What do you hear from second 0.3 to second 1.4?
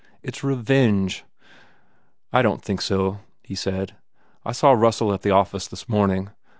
s revenge!"